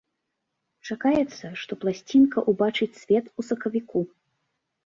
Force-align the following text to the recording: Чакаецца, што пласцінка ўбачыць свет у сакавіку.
Чакаецца, 0.87 1.45
што 1.63 1.77
пласцінка 1.85 2.45
ўбачыць 2.55 2.91
свет 3.03 3.25
у 3.39 3.47
сакавіку. 3.49 3.99